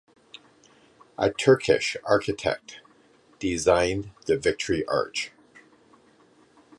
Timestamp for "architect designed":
2.05-4.09